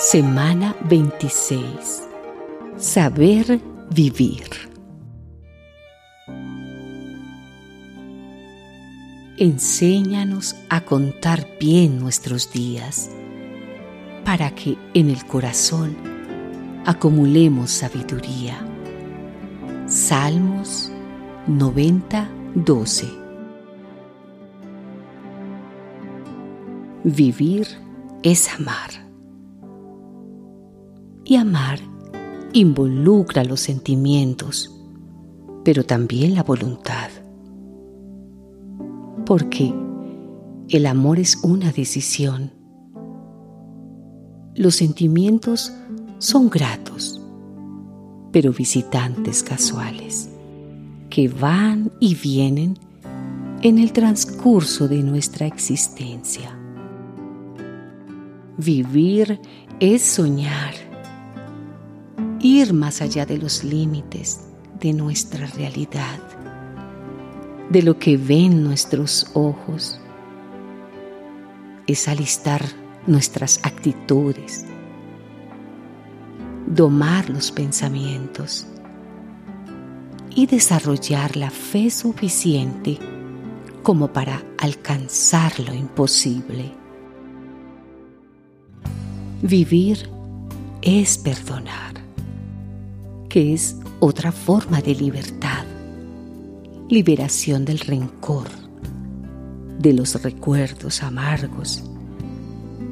[0.00, 2.08] Semana 26.
[2.78, 4.48] Saber vivir.
[9.36, 13.10] Enséñanos a contar bien nuestros días
[14.24, 15.94] para que en el corazón
[16.86, 18.58] acumulemos sabiduría.
[19.86, 20.90] Salmos
[21.46, 23.06] 90, 12.
[27.04, 27.66] Vivir
[28.22, 29.09] es amar
[31.24, 31.80] y amar
[32.52, 34.76] involucra los sentimientos,
[35.64, 37.10] pero también la voluntad.
[39.24, 39.72] Porque
[40.68, 42.52] el amor es una decisión.
[44.54, 45.72] Los sentimientos
[46.18, 47.20] son gratos,
[48.32, 50.28] pero visitantes casuales,
[51.08, 52.78] que van y vienen
[53.62, 56.56] en el transcurso de nuestra existencia.
[58.56, 59.40] Vivir
[59.78, 60.89] es soñar
[62.40, 64.40] ir más allá de los límites
[64.80, 66.18] de nuestra realidad,
[67.68, 70.00] de lo que ven nuestros ojos.
[71.86, 72.62] Es alistar
[73.06, 74.64] nuestras actitudes,
[76.66, 78.66] domar los pensamientos
[80.34, 82.98] y desarrollar la fe suficiente
[83.82, 86.72] como para alcanzar lo imposible.
[89.42, 90.08] Vivir
[90.82, 91.90] es perdonar
[93.30, 95.64] que es otra forma de libertad,
[96.88, 98.48] liberación del rencor,
[99.78, 101.82] de los recuerdos amargos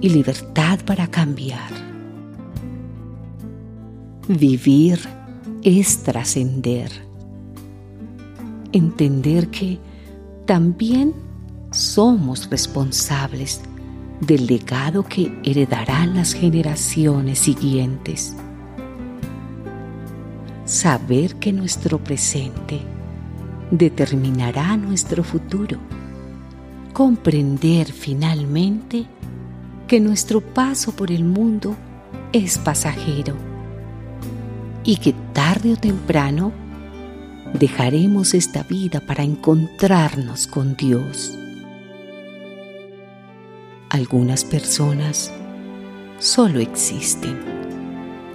[0.00, 1.70] y libertad para cambiar.
[4.26, 4.98] Vivir
[5.62, 6.90] es trascender,
[8.72, 9.78] entender que
[10.46, 11.14] también
[11.70, 13.60] somos responsables
[14.20, 18.34] del legado que heredarán las generaciones siguientes
[20.64, 22.80] saber que nuestro presente
[23.70, 25.78] determinará nuestro futuro,
[26.92, 29.06] comprender finalmente
[29.86, 31.76] que nuestro paso por el mundo
[32.32, 33.36] es pasajero
[34.84, 36.52] y que tarde o temprano
[37.58, 41.36] dejaremos esta vida para encontrarnos con Dios.
[43.90, 45.32] Algunas personas
[46.18, 47.38] solo existen,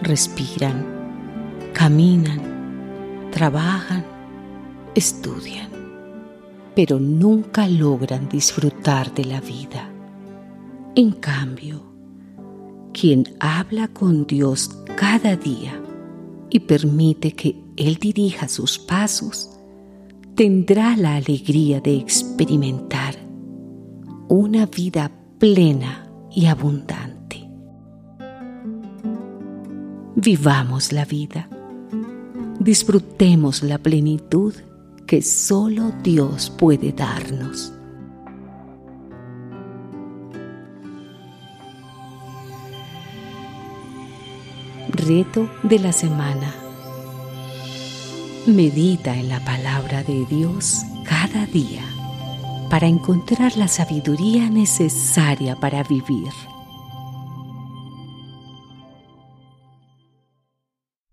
[0.00, 1.01] respiran,
[1.72, 2.40] caminan,
[3.30, 4.04] trabajan,
[4.94, 5.70] estudian,
[6.74, 9.90] pero nunca logran disfrutar de la vida.
[10.94, 11.82] En cambio,
[12.92, 15.80] quien habla con Dios cada día
[16.50, 19.50] y permite que Él dirija sus pasos,
[20.34, 23.16] tendrá la alegría de experimentar
[24.28, 27.48] una vida plena y abundante.
[30.14, 31.48] Vivamos la vida
[32.62, 34.54] disfrutemos la plenitud
[35.06, 37.72] que solo Dios puede darnos.
[44.88, 46.54] Reto de la semana.
[48.46, 51.82] Medita en la palabra de Dios cada día
[52.70, 56.32] para encontrar la sabiduría necesaria para vivir.